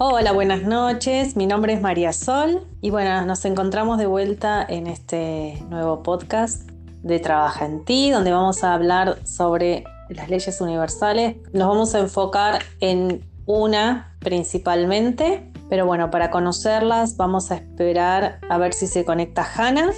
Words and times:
Hola, 0.00 0.30
buenas 0.30 0.62
noches. 0.62 1.34
Mi 1.34 1.48
nombre 1.48 1.72
es 1.72 1.80
María 1.80 2.12
Sol 2.12 2.64
y 2.80 2.90
bueno, 2.90 3.26
nos 3.26 3.44
encontramos 3.44 3.98
de 3.98 4.06
vuelta 4.06 4.64
en 4.68 4.86
este 4.86 5.60
nuevo 5.70 6.04
podcast 6.04 6.70
de 7.02 7.18
Trabaja 7.18 7.64
en 7.64 7.84
ti, 7.84 8.12
donde 8.12 8.30
vamos 8.30 8.62
a 8.62 8.74
hablar 8.74 9.18
sobre 9.26 9.82
las 10.08 10.30
leyes 10.30 10.60
universales. 10.60 11.38
Nos 11.52 11.66
vamos 11.66 11.96
a 11.96 11.98
enfocar 11.98 12.62
en 12.78 13.28
una 13.44 14.16
principalmente, 14.20 15.50
pero 15.68 15.84
bueno, 15.84 16.12
para 16.12 16.30
conocerlas 16.30 17.16
vamos 17.16 17.50
a 17.50 17.56
esperar 17.56 18.38
a 18.48 18.56
ver 18.56 18.74
si 18.74 18.86
se 18.86 19.04
conecta 19.04 19.44
Hanna 19.52 19.90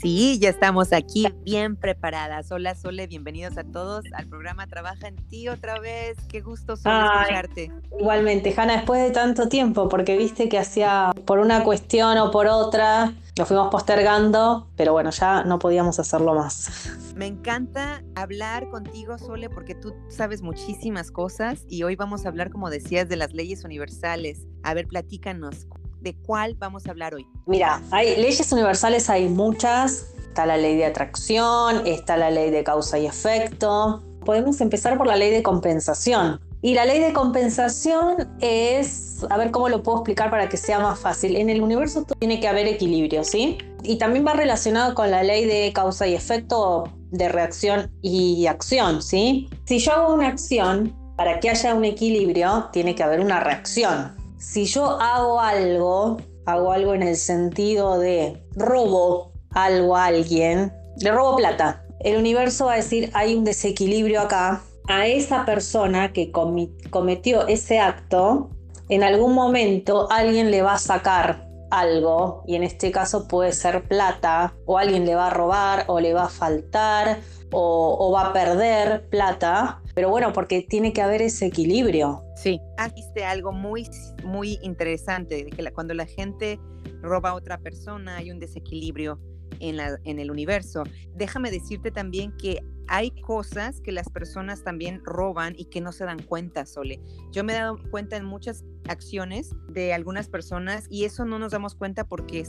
Sí, 0.00 0.38
ya 0.38 0.50
estamos 0.50 0.92
aquí 0.92 1.26
bien 1.42 1.74
preparadas. 1.74 2.52
Hola 2.52 2.76
Sole, 2.76 3.08
bienvenidos 3.08 3.58
a 3.58 3.64
todos 3.64 4.04
al 4.12 4.28
programa 4.28 4.68
Trabaja 4.68 5.08
en 5.08 5.16
ti 5.16 5.48
otra 5.48 5.80
vez. 5.80 6.16
Qué 6.28 6.40
gusto 6.40 6.76
Sole 6.76 7.04
escucharte. 7.04 7.72
Igualmente, 7.98 8.54
Hanna, 8.56 8.76
después 8.76 9.02
de 9.02 9.10
tanto 9.10 9.48
tiempo, 9.48 9.88
porque 9.88 10.16
viste 10.16 10.48
que 10.48 10.56
hacía 10.56 11.10
por 11.24 11.40
una 11.40 11.64
cuestión 11.64 12.16
o 12.18 12.30
por 12.30 12.46
otra, 12.46 13.12
lo 13.36 13.44
fuimos 13.44 13.70
postergando, 13.72 14.70
pero 14.76 14.92
bueno, 14.92 15.10
ya 15.10 15.42
no 15.42 15.58
podíamos 15.58 15.98
hacerlo 15.98 16.32
más. 16.32 16.88
Me 17.16 17.26
encanta 17.26 18.04
hablar 18.14 18.70
contigo, 18.70 19.18
Sole, 19.18 19.50
porque 19.50 19.74
tú 19.74 19.94
sabes 20.08 20.42
muchísimas 20.42 21.10
cosas 21.10 21.64
y 21.68 21.82
hoy 21.82 21.96
vamos 21.96 22.24
a 22.24 22.28
hablar, 22.28 22.50
como 22.50 22.70
decías, 22.70 23.08
de 23.08 23.16
las 23.16 23.34
leyes 23.34 23.64
universales. 23.64 24.46
A 24.62 24.74
ver, 24.74 24.86
platícanos, 24.86 25.66
¿De 26.00 26.14
cuál 26.14 26.54
vamos 26.54 26.86
a 26.86 26.90
hablar 26.90 27.14
hoy? 27.14 27.26
Mira, 27.46 27.82
hay 27.90 28.16
leyes 28.16 28.50
universales, 28.52 29.10
hay 29.10 29.28
muchas. 29.28 30.06
Está 30.18 30.46
la 30.46 30.56
ley 30.56 30.76
de 30.76 30.86
atracción, 30.86 31.86
está 31.86 32.16
la 32.16 32.30
ley 32.30 32.50
de 32.50 32.62
causa 32.62 32.98
y 32.98 33.06
efecto. 33.06 34.02
Podemos 34.24 34.60
empezar 34.60 34.96
por 34.96 35.06
la 35.06 35.16
ley 35.16 35.30
de 35.30 35.42
compensación. 35.42 36.40
Y 36.60 36.74
la 36.74 36.84
ley 36.84 37.00
de 37.00 37.12
compensación 37.12 38.36
es, 38.40 39.24
a 39.30 39.36
ver 39.36 39.50
cómo 39.50 39.68
lo 39.68 39.82
puedo 39.82 39.98
explicar 39.98 40.30
para 40.30 40.48
que 40.48 40.56
sea 40.56 40.80
más 40.80 40.98
fácil. 40.98 41.36
En 41.36 41.50
el 41.50 41.62
universo 41.62 42.04
tiene 42.18 42.40
que 42.40 42.48
haber 42.48 42.66
equilibrio, 42.66 43.22
¿sí? 43.22 43.58
Y 43.84 43.96
también 43.96 44.26
va 44.26 44.32
relacionado 44.32 44.94
con 44.94 45.10
la 45.10 45.22
ley 45.22 45.44
de 45.44 45.72
causa 45.72 46.06
y 46.06 46.14
efecto 46.14 46.92
de 47.10 47.28
reacción 47.28 47.90
y 48.02 48.46
acción, 48.46 49.02
¿sí? 49.02 49.48
Si 49.66 49.78
yo 49.78 49.92
hago 49.92 50.14
una 50.14 50.28
acción, 50.28 50.96
para 51.16 51.40
que 51.40 51.50
haya 51.50 51.74
un 51.74 51.84
equilibrio, 51.84 52.68
tiene 52.72 52.94
que 52.94 53.02
haber 53.02 53.18
una 53.18 53.40
reacción 53.40 54.17
si 54.38 54.64
yo 54.64 55.00
hago 55.00 55.40
algo, 55.40 56.18
hago 56.46 56.72
algo 56.72 56.94
en 56.94 57.02
el 57.02 57.16
sentido 57.16 57.98
de 57.98 58.42
robo 58.54 59.32
algo 59.54 59.96
a 59.96 60.06
alguien, 60.06 60.72
le 61.00 61.10
robo 61.10 61.36
plata. 61.36 61.84
El 62.00 62.16
universo 62.16 62.66
va 62.66 62.74
a 62.74 62.76
decir, 62.76 63.10
hay 63.14 63.34
un 63.34 63.44
desequilibrio 63.44 64.20
acá. 64.20 64.62
A 64.88 65.06
esa 65.06 65.44
persona 65.44 66.12
que 66.12 66.32
cometió 66.32 67.46
ese 67.46 67.78
acto, 67.78 68.50
en 68.88 69.02
algún 69.02 69.34
momento 69.34 70.10
alguien 70.10 70.50
le 70.50 70.62
va 70.62 70.74
a 70.74 70.78
sacar 70.78 71.46
algo, 71.70 72.42
y 72.46 72.54
en 72.54 72.62
este 72.62 72.90
caso 72.90 73.28
puede 73.28 73.52
ser 73.52 73.86
plata, 73.86 74.54
o 74.64 74.78
alguien 74.78 75.04
le 75.04 75.14
va 75.14 75.26
a 75.26 75.30
robar, 75.30 75.84
o 75.88 76.00
le 76.00 76.14
va 76.14 76.24
a 76.24 76.28
faltar, 76.28 77.18
o, 77.52 78.10
va 78.12 78.28
a 78.28 78.32
perder 78.32 79.08
plata, 79.10 79.82
pero 79.98 80.10
bueno, 80.10 80.32
porque 80.32 80.62
tiene 80.62 80.92
que 80.92 81.02
haber 81.02 81.22
ese 81.22 81.46
equilibrio. 81.46 82.22
Sí, 82.36 82.60
viste 82.94 83.24
algo 83.24 83.50
muy, 83.50 83.84
muy 84.22 84.56
interesante, 84.62 85.42
de 85.42 85.50
que 85.50 85.72
cuando 85.72 85.92
la 85.92 86.06
gente 86.06 86.60
roba 87.02 87.30
a 87.30 87.34
otra 87.34 87.58
persona 87.58 88.18
hay 88.18 88.30
un 88.30 88.38
desequilibrio 88.38 89.18
en, 89.58 89.76
la, 89.76 89.98
en 90.04 90.20
el 90.20 90.30
universo. 90.30 90.84
Déjame 91.16 91.50
decirte 91.50 91.90
también 91.90 92.30
que 92.36 92.60
hay 92.86 93.10
cosas 93.22 93.80
que 93.80 93.90
las 93.90 94.08
personas 94.08 94.62
también 94.62 95.02
roban 95.04 95.54
y 95.58 95.64
que 95.64 95.80
no 95.80 95.90
se 95.90 96.04
dan 96.04 96.22
cuenta, 96.22 96.64
Sole. 96.64 97.00
Yo 97.32 97.42
me 97.42 97.54
he 97.54 97.56
dado 97.56 97.78
cuenta 97.90 98.16
en 98.16 98.24
muchas 98.24 98.64
acciones 98.88 99.50
de 99.68 99.94
algunas 99.94 100.28
personas 100.28 100.86
y 100.90 101.06
eso 101.06 101.24
no 101.24 101.40
nos 101.40 101.50
damos 101.50 101.74
cuenta 101.74 102.04
porque 102.04 102.46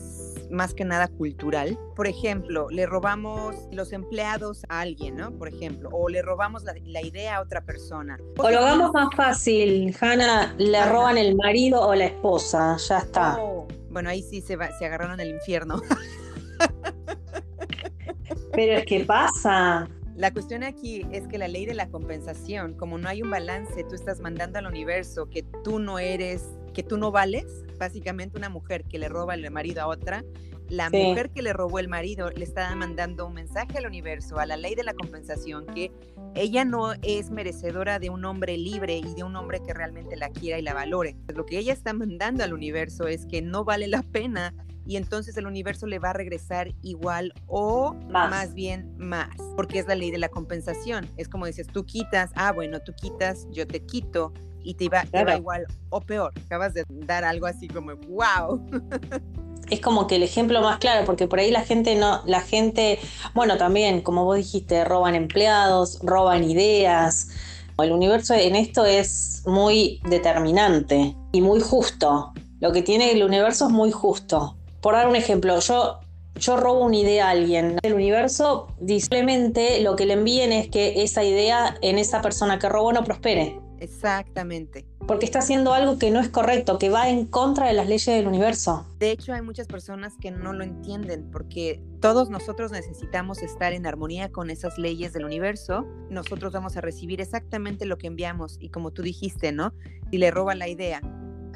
es 0.49 0.55
más 0.55 0.73
que 0.73 0.85
nada 0.85 1.07
cultural. 1.07 1.77
Por 1.95 2.07
ejemplo, 2.07 2.69
le 2.69 2.85
robamos 2.85 3.55
los 3.71 3.93
empleados 3.93 4.63
a 4.69 4.81
alguien, 4.81 5.15
¿no? 5.15 5.31
Por 5.31 5.47
ejemplo, 5.47 5.89
o 5.91 6.09
le 6.09 6.21
robamos 6.21 6.63
la, 6.63 7.01
idea 7.01 7.37
a 7.37 7.41
otra 7.41 7.61
persona. 7.61 8.17
O 8.37 8.49
lo 8.49 8.59
hagamos 8.59 8.91
más 8.93 9.09
fácil, 9.15 9.95
Hanna, 9.99 10.53
le 10.57 10.85
roban 10.85 11.17
el 11.17 11.35
marido 11.35 11.81
o 11.81 11.95
la 11.95 12.05
esposa, 12.05 12.77
ya 12.77 12.99
está. 12.99 13.37
Oh, 13.39 13.67
bueno, 13.89 14.09
ahí 14.09 14.21
sí 14.21 14.41
se, 14.41 14.55
va, 14.55 14.69
se 14.77 14.85
agarraron 14.85 15.19
el 15.19 15.29
infierno. 15.29 15.81
Pero 18.53 18.77
es 18.77 18.85
que 18.85 19.05
pasa. 19.05 19.87
La 20.15 20.33
cuestión 20.33 20.63
aquí 20.63 21.05
es 21.11 21.27
que 21.27 21.37
la 21.37 21.47
ley 21.47 21.65
de 21.65 21.73
la 21.73 21.87
compensación, 21.87 22.73
como 22.73 22.97
no 22.97 23.07
hay 23.07 23.21
un 23.21 23.31
balance, 23.31 23.85
tú 23.85 23.95
estás 23.95 24.19
mandando 24.19 24.59
al 24.59 24.65
universo 24.65 25.29
que 25.29 25.43
tú 25.63 25.79
no 25.79 25.97
eres, 25.97 26.43
que 26.71 26.83
tú 26.83 26.97
no 26.97 27.11
vales, 27.11 27.45
básicamente 27.77 28.37
una 28.37 28.49
mujer 28.49 28.83
que 28.85 28.99
le 28.99 29.09
roba 29.09 29.33
el 29.33 29.49
marido 29.51 29.81
a 29.81 29.87
otra, 29.87 30.23
la 30.69 30.89
mujer 30.89 31.31
que 31.31 31.41
le 31.41 31.51
robó 31.51 31.79
el 31.79 31.87
marido 31.87 32.29
le 32.29 32.43
está 32.43 32.75
mandando 32.75 33.25
un 33.25 33.33
mensaje 33.33 33.79
al 33.79 33.87
universo, 33.87 34.37
a 34.37 34.45
la 34.45 34.55
ley 34.55 34.75
de 34.75 34.83
la 34.83 34.93
compensación, 34.93 35.65
que 35.65 35.91
ella 36.35 36.63
no 36.63 36.93
es 37.01 37.31
merecedora 37.31 37.97
de 37.97 38.11
un 38.11 38.23
hombre 38.23 38.55
libre 38.55 38.97
y 38.97 39.15
de 39.15 39.23
un 39.23 39.35
hombre 39.35 39.61
que 39.65 39.73
realmente 39.73 40.15
la 40.15 40.29
quiera 40.29 40.59
y 40.59 40.61
la 40.61 40.75
valore. 40.75 41.17
Lo 41.33 41.45
que 41.45 41.57
ella 41.57 41.73
está 41.73 41.91
mandando 41.93 42.43
al 42.43 42.53
universo 42.53 43.07
es 43.07 43.25
que 43.25 43.41
no 43.41 43.63
vale 43.63 43.87
la 43.87 44.03
pena 44.03 44.53
y 44.85 44.97
entonces 44.97 45.37
el 45.37 45.47
universo 45.47 45.87
le 45.87 45.99
va 45.99 46.11
a 46.11 46.13
regresar 46.13 46.73
igual 46.81 47.33
o 47.47 47.95
más. 48.09 48.53
bien 48.53 48.95
más, 48.97 49.29
porque 49.55 49.79
es 49.79 49.87
la 49.87 49.95
ley 49.95 50.11
de 50.11 50.17
la 50.17 50.29
compensación. 50.29 51.07
Es 51.17 51.29
como 51.29 51.45
dices, 51.45 51.67
tú 51.67 51.85
quitas, 51.85 52.31
ah, 52.35 52.51
bueno, 52.51 52.79
tú 52.79 52.93
quitas, 52.93 53.47
yo 53.51 53.67
te 53.67 53.81
quito 53.81 54.33
y 54.63 54.73
te 54.73 54.89
va 54.89 55.05
igual 55.35 55.65
o 55.89 56.01
peor. 56.01 56.33
Acabas 56.45 56.73
de 56.73 56.85
dar 56.89 57.23
algo 57.23 57.45
así 57.45 57.67
como, 57.67 57.95
wow. 57.95 58.61
es 59.69 59.81
como 59.81 60.07
que 60.07 60.15
el 60.15 60.23
ejemplo 60.23 60.61
más 60.61 60.79
claro, 60.79 61.05
porque 61.05 61.27
por 61.27 61.39
ahí 61.39 61.51
la 61.51 61.61
gente 61.61 61.95
no, 61.95 62.21
la 62.25 62.41
gente, 62.41 62.99
bueno, 63.33 63.57
también, 63.57 64.01
como 64.01 64.25
vos 64.25 64.37
dijiste, 64.37 64.83
roban 64.85 65.15
empleados, 65.15 65.99
roban 66.03 66.43
ideas. 66.43 67.29
El 67.77 67.91
universo 67.91 68.33
en 68.33 68.55
esto 68.55 68.85
es 68.85 69.43
muy 69.45 70.01
determinante 70.09 71.15
y 71.31 71.41
muy 71.41 71.61
justo. 71.61 72.33
Lo 72.59 72.71
que 72.73 72.81
tiene 72.81 73.11
el 73.11 73.23
universo 73.23 73.67
es 73.67 73.71
muy 73.71 73.91
justo. 73.91 74.57
Por 74.81 74.95
dar 74.95 75.07
un 75.07 75.15
ejemplo, 75.15 75.59
yo, 75.59 75.99
yo 76.35 76.57
robo 76.57 76.83
una 76.83 76.97
idea 76.97 77.27
a 77.27 77.31
alguien. 77.31 77.77
El 77.81 77.93
universo 77.93 78.67
simplemente 78.85 79.81
lo 79.81 79.95
que 79.95 80.05
le 80.05 80.13
envíen 80.13 80.51
es 80.51 80.67
que 80.69 81.03
esa 81.03 81.23
idea 81.23 81.77
en 81.81 81.97
esa 81.99 82.21
persona 82.21 82.59
que 82.59 82.67
robó 82.67 82.91
no 82.91 83.03
prospere. 83.03 83.59
Exactamente. 83.79 84.85
Porque 85.07 85.25
está 85.25 85.39
haciendo 85.39 85.73
algo 85.73 85.97
que 85.97 86.11
no 86.11 86.19
es 86.19 86.29
correcto, 86.29 86.77
que 86.77 86.89
va 86.89 87.09
en 87.09 87.25
contra 87.25 87.67
de 87.67 87.73
las 87.73 87.87
leyes 87.87 88.05
del 88.05 88.27
universo. 88.27 88.85
De 88.99 89.11
hecho, 89.11 89.33
hay 89.33 89.41
muchas 89.41 89.67
personas 89.67 90.13
que 90.19 90.31
no 90.31 90.53
lo 90.53 90.63
entienden 90.63 91.29
porque 91.31 91.81
todos 91.99 92.29
nosotros 92.29 92.71
necesitamos 92.71 93.41
estar 93.41 93.73
en 93.73 93.87
armonía 93.87 94.31
con 94.31 94.49
esas 94.49 94.77
leyes 94.77 95.13
del 95.13 95.25
universo. 95.25 95.85
Nosotros 96.09 96.53
vamos 96.53 96.77
a 96.77 96.81
recibir 96.81 97.21
exactamente 97.21 97.85
lo 97.85 97.97
que 97.97 98.07
enviamos 98.07 98.57
y 98.59 98.69
como 98.69 98.91
tú 98.91 99.01
dijiste, 99.01 99.51
¿no? 99.51 99.73
Si 100.11 100.17
le 100.17 100.31
roba 100.31 100.55
la 100.55 100.67
idea 100.67 101.01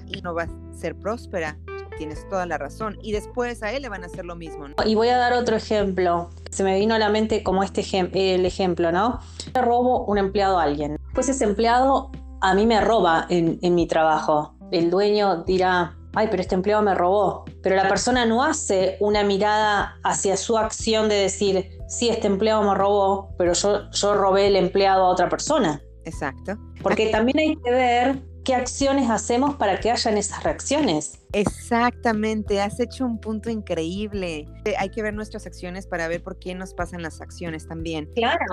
y 0.08 0.22
no 0.22 0.34
va 0.34 0.44
a 0.44 0.74
ser 0.76 0.96
próspera, 0.96 1.58
tienes 1.98 2.28
toda 2.30 2.46
la 2.46 2.58
razón. 2.58 2.98
Y 3.02 3.12
después 3.12 3.64
a 3.64 3.72
él 3.72 3.82
le 3.82 3.90
van 3.90 4.04
a 4.04 4.08
hacer 4.08 4.26
lo 4.26 4.36
mismo. 4.36 4.68
Y 4.86 4.96
voy 4.96 5.10
a 5.10 5.18
dar 5.18 5.34
otro 5.34 5.56
ejemplo. 5.56 6.30
Se 6.50 6.64
me 6.64 6.78
vino 6.80 6.96
a 6.96 7.00
la 7.00 7.10
mente 7.10 7.44
como 7.44 7.64
este 7.64 7.84
el 8.14 8.46
ejemplo, 8.46 8.92
¿no? 8.92 9.20
Le 9.54 9.62
robo 9.62 10.06
un 10.06 10.18
empleado 10.18 10.60
a 10.60 10.64
alguien. 10.64 10.98
Pues 11.14 11.30
ese 11.30 11.44
empleado 11.44 12.12
a 12.42 12.54
mí 12.54 12.66
me 12.66 12.80
roba 12.82 13.26
en, 13.30 13.60
en 13.62 13.76
mi 13.76 13.88
trabajo. 13.88 14.56
El 14.72 14.90
dueño 14.90 15.44
dirá, 15.44 15.96
ay, 16.16 16.28
pero 16.30 16.42
este 16.42 16.56
empleado 16.56 16.82
me 16.82 16.96
robó. 16.96 17.46
Pero 17.62 17.76
la 17.76 17.88
persona 17.88 18.26
no 18.26 18.44
hace 18.44 18.98
una 19.00 19.24
mirada 19.24 19.98
hacia 20.04 20.38
su 20.38 20.58
acción 20.58 21.10
de 21.10 21.16
decir, 21.16 21.70
sí, 21.88 22.10
este 22.10 22.28
empleado 22.28 22.64
me 22.64 22.76
robó, 22.76 23.34
pero 23.38 23.54
yo, 23.54 23.90
yo 23.92 24.14
robé 24.16 24.48
el 24.48 24.56
empleado 24.56 25.06
a 25.06 25.10
otra 25.10 25.30
persona. 25.30 25.82
Exacto. 26.06 26.58
Porque 26.82 27.08
también 27.10 27.40
hay 27.40 27.56
que 27.56 27.72
ver 27.72 28.33
qué 28.44 28.56
acciones 28.56 29.10
hacemos 29.10 29.56
para 29.56 29.80
que 29.80 29.92
hayan 29.92 30.18
esas 30.18 30.44
reacciones. 30.44 31.20
Exactamente, 31.32 32.62
has 32.62 32.80
hecho 32.80 33.06
un 33.06 33.20
punto 33.20 33.50
increíble. 33.50 34.48
Eh, 34.66 34.76
hay 34.78 34.90
que 34.90 35.02
ver 35.02 35.14
nuestras 35.14 35.46
acciones 35.46 35.88
para 35.88 36.08
ver 36.08 36.22
por 36.22 36.38
qué 36.38 36.54
nos 36.54 36.74
pasan 36.74 37.02
las 37.02 37.22
acciones 37.22 37.68
también. 37.68 38.10
Claro. 38.16 38.46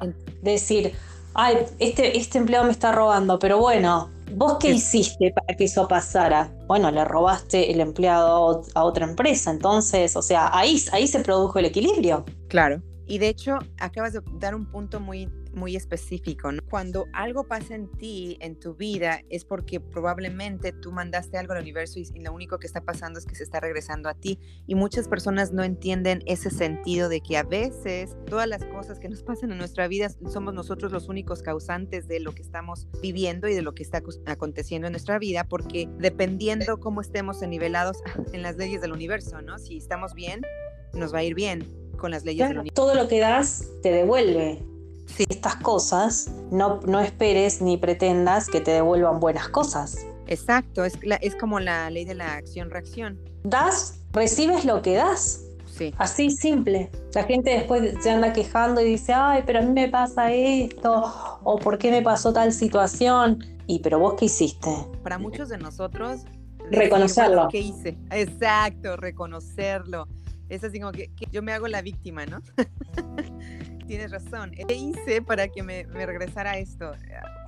Decir, 0.43 0.95
ay, 1.35 1.59
este, 1.79 2.17
este 2.17 2.39
empleado 2.39 2.65
me 2.65 2.73
está 2.73 2.93
robando, 2.93 3.39
pero 3.39 3.59
bueno, 3.59 4.11
¿vos 4.35 4.57
qué 4.61 4.71
hiciste 4.71 5.33
para 5.33 5.57
que 5.57 5.65
eso 5.65 5.87
pasara? 5.89 6.51
Bueno, 6.67 6.91
le 6.91 7.05
robaste 7.05 7.71
el 7.73 7.81
empleado 7.81 8.63
a 8.75 8.85
otra 8.85 9.07
empresa, 9.07 9.51
entonces, 9.51 10.17
o 10.17 10.23
sea, 10.23 10.51
ahí, 10.57 10.83
ahí 10.93 11.07
se 11.07 11.21
produjo 11.21 11.59
el 11.59 11.67
equilibrio. 11.67 12.25
Claro. 12.49 12.83
Y 13.07 13.19
de 13.19 13.29
hecho, 13.29 13.59
acabas 13.79 14.13
de 14.13 14.21
dar 14.39 14.55
un 14.55 14.67
punto 14.67 15.01
muy 15.01 15.29
muy 15.53 15.77
específico. 15.77 16.53
¿no? 16.53 16.63
Cuando 16.69 17.07
algo 17.13 17.45
pasa 17.45 17.75
en 17.75 17.91
ti, 17.93 18.39
en 18.41 18.59
tu 18.59 18.75
vida, 18.75 19.21
es 19.29 19.45
porque 19.45 19.81
probablemente 19.81 20.73
tú 20.73 20.93
mandaste 20.93 21.39
algo 21.39 21.53
al 21.53 21.63
universo 21.63 21.99
y, 21.99 22.07
y, 22.15 22.21
lo 22.21 22.33
único 22.33 22.59
que 22.59 22.67
está 22.67 22.83
pasando 22.83 23.19
es 23.19 23.27
que 23.27 23.35
se 23.35 23.45
está 23.45 23.61
regresando 23.61 24.09
a 24.09 24.15
ti. 24.15 24.39
Y 24.67 24.75
muchas 24.75 25.09
personas 25.09 25.53
no 25.53 25.63
entienden 25.63 26.23
ese 26.27 26.51
sentido 26.51 27.09
de 27.09 27.21
que 27.21 27.37
a 27.37 27.43
veces 27.43 28.17
todas 28.27 28.47
las 28.47 28.65
cosas 28.65 28.99
que 28.99 29.09
nos 29.09 29.23
pasan 29.23 29.53
en 29.53 29.59
nuestra 29.59 29.89
vida 29.89 30.11
somos 30.29 30.55
nosotros 30.55 30.93
los 30.93 31.09
únicos 31.09 31.43
causantes 31.43 32.09
de 32.09 32.21
lo 32.21 32.33
que 32.33 32.43
estamos 32.43 32.87
viviendo 33.03 33.49
y 33.49 33.55
de 33.55 33.63
lo 33.63 33.75
que 33.75 33.83
está 33.83 34.03
aconteciendo 34.27 34.87
en 34.87 34.93
nuestra 34.93 35.19
vida, 35.19 35.45
porque 35.45 35.89
dependiendo 35.99 36.79
cómo 36.79 37.01
estemos 37.01 37.41
nivelados 37.43 37.99
en 38.33 38.43
las 38.43 38.57
leyes 38.57 38.81
del 38.81 38.93
universo, 38.93 39.41
¿no? 39.43 39.59
Si 39.59 39.77
estamos 39.77 40.15
bien, 40.15 40.43
nos 40.95 41.15
va 41.15 41.19
a 41.19 41.25
ir 41.25 41.35
bien 41.35 41.67
con 41.97 42.11
las 42.11 42.25
leyes 42.25 42.39
claro, 42.39 42.51
del 42.51 42.61
universo. 42.61 42.83
Todo 42.83 42.95
lo 42.95 43.09
que 43.09 43.21
das 43.21 43.67
te 43.83 43.91
devuelve. 43.91 44.70
Estas 45.29 45.57
cosas, 45.57 46.31
no, 46.51 46.81
no 46.87 47.01
esperes 47.01 47.61
ni 47.61 47.77
pretendas 47.77 48.49
que 48.49 48.61
te 48.61 48.71
devuelvan 48.71 49.21
buenas 49.21 49.49
cosas. 49.49 50.07
Exacto, 50.27 50.85
es, 50.85 51.03
la, 51.05 51.17
es 51.17 51.35
como 51.35 51.61
la 51.61 51.91
ley 51.91 52.05
de 52.05 52.15
la 52.15 52.35
acción-reacción. 52.35 53.19
Das, 53.43 54.01
recibes 54.13 54.65
lo 54.65 54.81
que 54.83 54.95
das. 54.95 55.43
Sí. 55.67 55.95
Así 55.99 56.31
simple. 56.31 56.91
La 57.15 57.25
gente 57.25 57.51
después 57.51 57.95
se 58.03 58.11
anda 58.11 58.33
quejando 58.33 58.81
y 58.81 58.85
dice, 58.85 59.13
ay, 59.13 59.43
pero 59.47 59.61
a 59.61 59.63
mí 59.63 59.73
me 59.73 59.89
pasa 59.89 60.33
esto, 60.33 61.39
o 61.43 61.59
por 61.59 61.79
qué 61.79 61.91
me 61.91 62.03
pasó 62.03 62.33
tal 62.33 62.53
situación. 62.53 63.45
Y, 63.67 63.79
pero 63.81 63.99
vos 63.99 64.15
qué 64.19 64.27
hiciste? 64.27 64.71
Para 65.03 65.19
muchos 65.19 65.49
de 65.49 65.59
nosotros, 65.59 66.23
reconocerlo. 66.71 67.49
¿Qué 67.51 67.59
hice? 67.61 67.97
Exacto, 68.11 68.97
reconocerlo. 68.97 70.07
Es 70.49 70.65
así 70.65 70.81
como 70.81 70.93
que, 70.93 71.11
que 71.15 71.27
yo 71.31 71.43
me 71.43 71.53
hago 71.53 71.69
la 71.69 71.81
víctima, 71.81 72.27
¿no? 72.27 72.41
Tienes 73.91 74.13
razón. 74.13 74.53
¿Qué 74.69 74.75
hice 74.75 75.21
para 75.21 75.49
que 75.49 75.65
me, 75.65 75.85
me, 75.87 76.07
regresara 76.07 76.57
esto? 76.57 76.93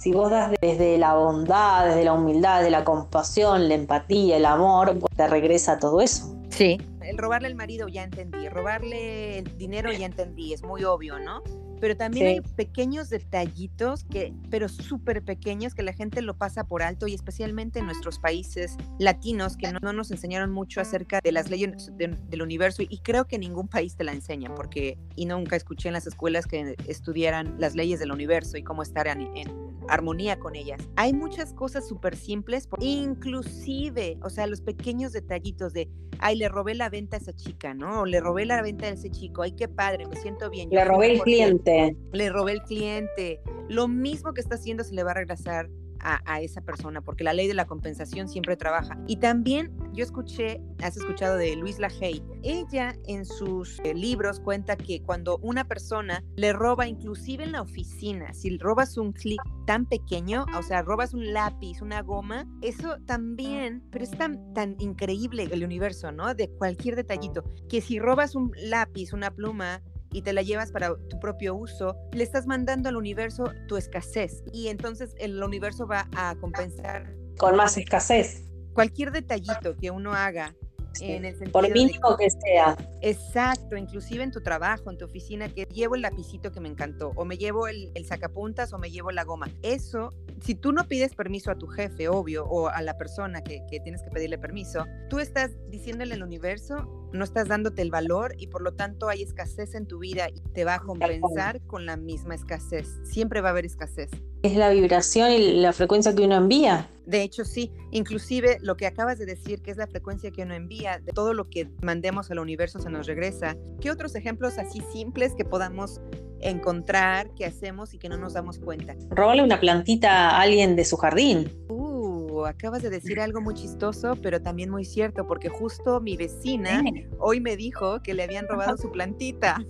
Si 0.01 0.11
vos 0.11 0.29
das 0.29 0.51
desde 0.61 0.99
la 0.99 1.15
bondad, 1.15 1.87
desde 1.87 2.03
la 2.03 2.15
humildad, 2.15 2.59
desde 2.59 2.73
la 2.73 2.83
compasión, 2.83 3.69
la 3.69 3.75
empatía, 3.77 4.39
el 4.39 4.45
amor, 4.45 4.99
te 5.15 5.29
regresa 5.29 5.79
todo 5.79 6.01
eso. 6.01 6.37
Sí. 6.49 6.81
El 7.01 7.17
robarle 7.17 7.47
al 7.47 7.55
marido 7.55 7.87
ya 7.87 8.03
entendí, 8.03 8.49
robarle 8.49 9.39
el 9.39 9.57
dinero 9.57 9.93
ya 9.93 10.07
entendí, 10.07 10.53
es 10.53 10.65
muy 10.65 10.83
obvio, 10.83 11.21
¿no? 11.21 11.45
Pero 11.83 11.97
también 11.97 12.27
sí. 12.27 12.33
hay 12.35 12.41
pequeños 12.55 13.11
detallitos 13.11 14.05
que, 14.05 14.33
pero 14.51 14.69
súper 14.69 15.25
pequeños 15.25 15.75
que 15.75 15.83
la 15.83 15.93
gente 15.93 16.23
lo 16.23 16.39
pasa 16.39 16.63
por 16.63 16.81
alto 16.81 17.09
y 17.09 17.15
especialmente 17.15 17.81
en 17.81 17.87
nuestros 17.87 18.21
países 18.21 18.77
latinos 19.01 19.57
que 19.57 19.73
no, 19.73 19.81
no 19.83 19.93
nos 19.93 20.13
enseñaron 20.13 20.53
mucho 20.53 20.81
acerca 20.81 21.19
de 21.21 21.33
las 21.33 21.51
leyes 21.51 21.91
de, 21.97 22.17
del 22.29 22.43
universo 22.43 22.85
y 22.89 22.99
creo 22.99 23.27
que 23.27 23.37
ningún 23.37 23.67
país 23.67 23.97
te 23.97 24.05
la 24.05 24.13
enseña 24.13 24.55
porque 24.55 24.97
y 25.17 25.27
nunca 25.27 25.57
escuché 25.57 25.89
en 25.89 25.95
las 25.95 26.07
escuelas 26.07 26.47
que 26.47 26.77
estudiaran 26.87 27.57
las 27.59 27.75
leyes 27.75 27.99
del 27.99 28.13
universo 28.13 28.57
y 28.57 28.63
cómo 28.63 28.85
estar 28.85 29.09
en, 29.09 29.37
en 29.37 29.72
armonía 29.89 30.39
con 30.39 30.57
ellas. 30.57 30.81
Hay 30.97 31.13
muchas 31.13 31.53
cosas 31.53 31.87
súper 31.87 32.17
simples, 32.17 32.69
inclusive, 32.81 34.19
o 34.23 34.31
sea, 34.31 34.47
los 34.47 34.61
pequeños 34.61 35.13
detallitos 35.13 35.73
de, 35.73 35.89
ay, 36.19 36.37
le 36.37 36.49
robé 36.49 36.75
la 36.75 36.89
venta 36.89 37.17
a 37.17 37.21
esa 37.21 37.33
chica, 37.33 37.75
¿no? 37.75 38.03
O 38.03 38.07
le 38.07 38.21
robé 38.21 38.47
la 38.47 38.63
venta 38.63 38.87
a 38.87 38.91
ese 38.91 39.11
chico, 39.11 39.43
ay, 39.43 39.53
qué 39.53 39.69
padre, 39.69 40.07
me 40.07 40.17
siento 40.17 40.51
bien. 40.51 40.71
Le 40.71 40.85
robé 40.85 41.13
el 41.13 41.21
cliente. 41.21 41.97
Le 42.13 42.31
robé 42.31 42.53
el 42.53 42.63
cliente. 42.63 43.41
Lo 43.69 43.89
mismo 43.89 44.33
que 44.33 44.41
está 44.41 44.57
haciendo 44.57 44.85
se 44.85 44.95
le 44.95 45.03
va 45.03 45.13
a 45.13 45.15
regresar 45.15 45.69
a, 46.03 46.41
esa 46.41 46.61
persona, 46.61 47.01
porque 47.01 47.25
la 47.25 47.33
ley 47.33 47.47
de 47.47 47.55
la 47.55 47.67
compensación 47.67 48.29
siempre 48.29 48.57
trabaja. 48.57 48.99
Y 49.07 49.17
también 49.17 49.73
yo 49.93 50.03
escuché, 50.03 50.61
has 50.83 50.97
escuchado 50.97 51.37
de 51.37 51.55
Luis 51.57 51.79
Lajey, 51.79 52.23
ella 52.43 52.97
en 53.07 53.25
sus 53.25 53.79
eh, 53.81 53.95
libros 53.95 54.41
cuenta 54.41 54.77
que 54.77 55.03
cuando 55.03 55.39
una 55.39 55.65
persona 55.65 56.25
le 56.37 56.53
roba, 56.53 56.89
inclusive 56.89 57.45
en 57.45 57.53
la 57.53 57.63
oficina, 57.63 58.33
si 58.33 58.57
robas 58.59 58.97
un 58.97 59.13
clic 59.13 59.41
tan 59.67 59.87
pequeño, 59.87 60.47
o 60.59 60.63
sea, 60.63 60.83
robas 60.83 61.15
un 61.15 61.33
lápiz, 61.33 61.81
una 61.83 62.03
goma, 62.03 62.47
eso 62.63 62.97
también, 63.07 63.85
pero 63.91 64.05
es 64.05 64.11
tan, 64.11 64.53
tan 64.55 64.77
increíble 64.81 65.49
el 65.51 65.65
universo, 65.65 66.13
¿no? 66.13 66.35
De 66.35 66.49
cualquier 66.49 66.97
detallito, 66.97 67.45
que 67.69 67.81
si 67.81 67.99
robas 67.99 68.35
un 68.35 68.53
lápiz, 68.57 69.13
una 69.13 69.31
pluma, 69.31 69.83
y 70.13 70.23
te 70.23 70.33
la 70.33 70.43
llevas 70.43 70.71
para 70.71 70.95
tu 71.09 71.19
propio 71.19 71.55
uso, 71.55 71.97
le 72.13 72.25
estás 72.25 72.47
mandando 72.47 72.89
al 72.89 72.97
universo 72.97 73.45
tu 73.69 73.77
escasez 73.77 74.43
y 74.53 74.69
entonces 74.69 75.15
el 75.19 75.43
universo 75.43 75.87
va 75.87 76.09
a 76.17 76.35
compensar 76.37 77.15
con 77.39 77.57
más 77.57 77.77
escasez. 77.77 78.45
Cualquier 78.73 79.11
detallito 79.11 79.77
que 79.77 79.91
uno 79.91 80.13
haga 80.13 80.55
Sí, 80.95 81.13
en 81.13 81.25
el 81.25 81.33
sentido 81.33 81.53
por 81.53 81.71
mínimo 81.71 82.17
de, 82.17 82.25
que 82.25 82.31
sea. 82.31 82.77
Exacto, 83.01 83.77
inclusive 83.77 84.23
en 84.23 84.31
tu 84.31 84.43
trabajo, 84.43 84.91
en 84.91 84.99
tu 84.99 85.05
oficina, 85.05 85.49
que 85.49 85.65
llevo 85.65 85.95
el 85.95 86.03
lapicito 86.03 86.53
que 86.53 86.61
me 86.61 86.69
encantó, 86.69 87.13
o 87.17 87.25
me 87.25 87.37
llevo 87.37 87.69
el, 87.69 87.91
el, 87.95 88.05
sacapuntas 88.05 88.73
o 88.73 88.79
me 88.79 88.91
llevo 88.91 89.11
la 89.11 89.25
goma. 89.25 89.49
Eso, 89.63 90.11
si 90.41 90.55
tú 90.55 90.73
no 90.73 90.85
pides 90.85 91.15
permiso 91.15 91.51
a 91.51 91.57
tu 91.57 91.67
jefe, 91.67 92.09
obvio, 92.09 92.45
o 92.47 92.69
a 92.69 92.83
la 92.83 92.97
persona 92.99 93.43
que, 93.43 93.63
que 93.71 93.81
tienes 93.81 94.03
que 94.03 94.11
pedirle 94.11 94.39
permiso, 94.39 94.87
tú 95.09 95.19
estás 95.19 95.51
diciéndole 95.69 96.15
al 96.15 96.23
universo, 96.23 97.09
no 97.13 97.25
estás 97.25 97.49
dándote 97.49 97.83
el 97.83 97.91
valor 97.91 98.35
y 98.39 98.47
por 98.47 98.63
lo 98.63 98.75
tanto 98.75 99.09
hay 99.09 99.23
escasez 99.23 99.75
en 99.75 99.87
tu 99.87 99.99
vida 99.99 100.29
y 100.29 100.41
te 100.53 100.65
va 100.65 100.77
a 100.77 100.81
compensar 100.81 101.61
con 101.67 101.87
la 101.87 101.97
misma 101.97 102.35
escasez. 102.35 102.89
Siempre 103.05 103.41
va 103.41 103.49
a 103.49 103.53
haber 103.53 103.67
escasez. 103.67 104.11
Es 104.43 104.57
la 104.57 104.71
vibración 104.71 105.31
y 105.31 105.53
la 105.61 105.73
frecuencia 105.73 106.15
que 106.15 106.23
uno 106.23 106.35
envía. 106.35 106.89
De 107.07 107.23
hecho, 107.23 107.45
sí. 107.45 107.73
Inclusive 107.91 108.59
lo 108.61 108.77
que 108.77 108.87
acabas 108.87 109.19
de 109.19 109.27
decir, 109.27 109.61
que 109.63 109.71
es 109.71 109.77
la 109.77 109.87
frecuencia 109.87 110.31
que 110.31 110.43
uno 110.43 110.55
envía, 110.55 110.99
de 110.99 111.13
todo 111.13 111.35
lo 111.35 111.49
que 111.49 111.69
mandemos 111.83 112.31
al 112.31 112.39
universo 112.39 112.81
se 112.81 112.91
nos 112.91 113.07
regresa. 113.07 113.57
¿Qué 113.81 113.91
otros 113.91 114.15
ejemplos 114.15 114.59
así 114.59 114.83
simples 114.93 115.35
que 115.35 115.45
podamos 115.45 116.01
encontrar, 116.41 117.31
que 117.35 117.45
hacemos 117.45 117.95
y 117.95 117.99
que 117.99 118.09
no 118.09 118.17
nos 118.17 118.33
damos 118.33 118.59
cuenta? 118.59 118.97
Róbale 119.11 119.43
una 119.43 119.61
plantita 119.61 120.31
a 120.31 120.41
alguien 120.41 120.75
de 120.75 120.85
su 120.85 120.97
jardín. 120.97 121.51
Uh, 121.69 122.45
acabas 122.47 122.83
de 122.83 122.91
decir 122.91 123.21
algo 123.21 123.41
muy 123.41 123.55
chistoso, 123.55 124.17
pero 124.23 124.41
también 124.41 124.71
muy 124.71 124.85
cierto, 124.85 125.27
porque 125.27 125.49
justo 125.49 126.01
mi 126.01 126.17
vecina 126.17 126.83
sí. 126.83 127.07
hoy 127.19 127.41
me 127.41 127.57
dijo 127.57 128.03
que 128.03 128.15
le 128.15 128.25
habían 128.25 128.49
robado 128.49 128.77
su 128.77 128.91
plantita. 128.91 129.63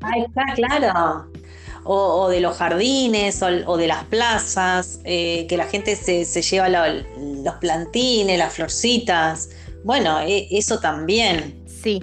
Ahí 0.00 0.22
está, 0.22 0.44
claro. 0.54 1.30
O, 1.84 2.28
de 2.28 2.40
los 2.40 2.56
jardines 2.56 3.42
o, 3.42 3.76
de 3.76 3.86
las 3.86 4.04
plazas, 4.04 5.00
eh, 5.04 5.46
que 5.48 5.56
la 5.56 5.66
gente 5.66 5.96
se, 5.96 6.24
se 6.24 6.40
lleva 6.40 6.68
lo, 6.68 6.80
los 7.42 7.54
plantines, 7.56 8.38
las 8.38 8.54
florcitas. 8.54 9.50
Bueno, 9.84 10.20
e, 10.20 10.48
eso 10.50 10.80
también. 10.80 11.62
Sí, 11.66 12.02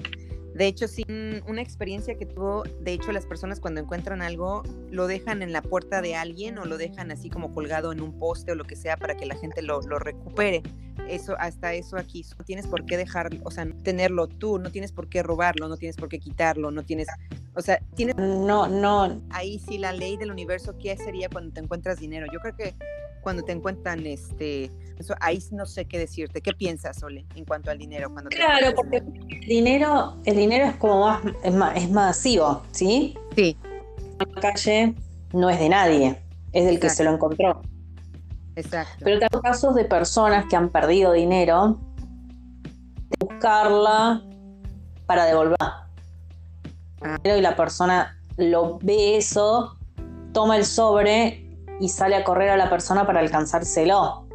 de 0.53 0.67
hecho, 0.67 0.87
sí, 0.87 1.03
una 1.47 1.61
experiencia 1.61 2.15
que 2.15 2.25
tuvo, 2.25 2.63
de 2.81 2.93
hecho, 2.93 3.11
las 3.11 3.25
personas 3.25 3.59
cuando 3.59 3.79
encuentran 3.81 4.21
algo, 4.21 4.63
lo 4.91 5.07
dejan 5.07 5.41
en 5.41 5.53
la 5.53 5.61
puerta 5.61 6.01
de 6.01 6.15
alguien 6.15 6.57
o 6.57 6.65
lo 6.65 6.77
dejan 6.77 7.09
así 7.09 7.29
como 7.29 7.53
colgado 7.53 7.91
en 7.91 8.01
un 8.01 8.19
poste 8.19 8.51
o 8.51 8.55
lo 8.55 8.65
que 8.65 8.75
sea 8.75 8.97
para 8.97 9.15
que 9.15 9.25
la 9.25 9.35
gente 9.35 9.61
lo, 9.61 9.81
lo 9.81 9.97
recupere. 9.97 10.61
Eso, 11.07 11.35
hasta 11.39 11.73
eso 11.73 11.97
aquí, 11.97 12.25
no 12.37 12.45
tienes 12.45 12.67
por 12.67 12.85
qué 12.85 12.97
dejar, 12.97 13.29
o 13.43 13.49
sea, 13.49 13.65
tenerlo 13.83 14.27
tú, 14.27 14.59
no 14.59 14.71
tienes 14.71 14.91
por 14.91 15.07
qué 15.07 15.23
robarlo, 15.23 15.67
no 15.67 15.77
tienes 15.77 15.95
por 15.95 16.09
qué 16.09 16.19
quitarlo, 16.19 16.69
no 16.69 16.83
tienes, 16.83 17.07
o 17.53 17.61
sea, 17.61 17.79
tienes... 17.95 18.15
No, 18.15 18.67
no. 18.67 19.21
Ahí 19.29 19.59
sí, 19.59 19.77
la 19.77 19.91
ley 19.91 20.17
del 20.17 20.31
universo, 20.31 20.77
¿qué 20.77 20.95
sería 20.95 21.29
cuando 21.29 21.51
te 21.53 21.59
encuentras 21.59 21.99
dinero? 21.99 22.27
Yo 22.31 22.39
creo 22.39 22.55
que 22.55 22.75
cuando 23.21 23.43
te 23.43 23.51
encuentran, 23.51 24.05
este, 24.05 24.71
eso, 24.97 25.15
ahí 25.19 25.39
no 25.51 25.65
sé 25.65 25.85
qué 25.85 25.99
decirte. 25.99 26.41
¿Qué 26.41 26.53
piensas, 26.53 27.01
Ole, 27.03 27.25
en 27.35 27.45
cuanto 27.45 27.69
al 27.69 27.77
dinero? 27.77 28.09
Cuando 28.11 28.29
claro, 28.29 28.73
porque 28.75 28.97
el 28.97 29.47
dinero, 29.47 30.17
el 30.25 30.35
dinero 30.37 30.65
es 30.65 30.75
como 30.77 31.05
más, 31.05 31.21
es 31.43 31.53
más, 31.53 31.77
es 31.77 31.89
masivo, 31.89 32.63
¿sí? 32.71 33.15
Sí. 33.35 33.57
La 34.17 34.41
calle 34.41 34.95
no 35.33 35.49
es 35.49 35.59
de 35.59 35.69
nadie, 35.69 36.21
es 36.51 36.65
del 36.65 36.75
Exacto. 36.75 36.79
que 36.79 36.89
se 36.89 37.03
lo 37.03 37.13
encontró. 37.13 37.61
Exacto. 38.55 39.03
Pero 39.03 39.19
tengo 39.19 39.41
casos 39.41 39.75
de 39.75 39.85
personas 39.85 40.45
que 40.49 40.55
han 40.55 40.69
perdido 40.69 41.11
dinero, 41.13 41.79
de 43.09 43.17
buscarla 43.19 44.23
para 45.05 45.25
devolver. 45.25 45.57
Y 47.23 47.41
la 47.41 47.55
persona 47.55 48.17
lo 48.37 48.79
ve 48.79 49.17
eso, 49.17 49.77
toma 50.33 50.57
el 50.57 50.65
sobre 50.65 51.47
y 51.79 51.89
sale 51.89 52.15
a 52.15 52.23
correr 52.23 52.49
a 52.49 52.57
la 52.57 52.69
persona 52.69 53.05
para 53.05 53.19
alcanzárselo. 53.19 54.27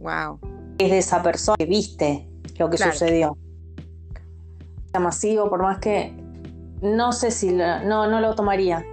Wow. 0.00 0.38
Es 0.78 0.90
de 0.90 0.98
esa 0.98 1.22
persona 1.22 1.56
que 1.56 1.66
viste 1.66 2.28
lo 2.58 2.70
que 2.70 2.76
claro. 2.76 2.92
sucedió. 2.92 3.36
Masivo, 4.98 5.50
por 5.50 5.60
más 5.60 5.78
que 5.78 6.14
no 6.80 7.12
sé 7.12 7.32
si 7.32 7.50
lo, 7.50 7.82
no, 7.82 8.06
no 8.06 8.20
lo 8.20 8.36
tomaría. 8.36 8.84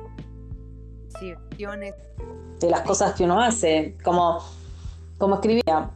Sí, 1.19 1.33
de 1.57 2.69
las 2.69 2.81
cosas 2.81 3.13
que 3.13 3.23
uno 3.23 3.39
hace, 3.39 3.97
como, 4.03 4.39
como 5.17 5.35
escribía, 5.35 5.91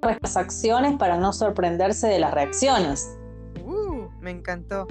las 0.00 0.36
acciones 0.36 0.96
para 0.98 1.16
no 1.16 1.32
sorprenderse 1.32 2.06
de 2.06 2.18
las 2.18 2.32
reacciones. 2.32 3.18
Uh, 3.64 4.08
me 4.20 4.30
encantó. 4.30 4.86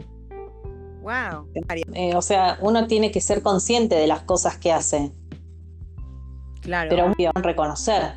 Wow. 1.02 1.50
Eh, 1.94 2.16
o 2.16 2.22
sea, 2.22 2.58
uno 2.62 2.88
tiene 2.88 3.12
que 3.12 3.22
ser 3.22 3.42
consciente 3.42 3.96
de 3.96 4.08
las 4.08 4.22
cosas 4.24 4.58
que 4.58 4.72
hace. 4.72 5.12
Claro. 6.62 6.90
Pero 6.90 7.32
un 7.36 7.44
reconocer. 7.44 8.14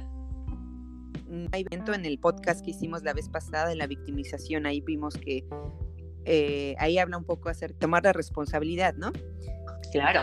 Hay 1.53 1.65
evento 1.71 1.95
en 1.95 2.05
el 2.05 2.19
podcast 2.19 2.65
que 2.65 2.71
hicimos 2.71 3.03
la 3.03 3.13
vez 3.13 3.29
pasada 3.29 3.69
de 3.69 3.75
la 3.75 3.87
victimización, 3.87 4.67
ahí 4.67 4.81
vimos 4.81 5.17
que 5.17 5.45
eh, 6.27 6.75
ahí 6.79 6.99
habla 6.99 7.19
un 7.19 7.25
poco 7.25 7.49
acerca 7.49 7.75
de 7.75 7.81
tomar 7.81 8.05
la 8.05 8.13
responsabilidad, 8.13 8.95
¿no? 8.95 9.13
Claro. 9.93 10.23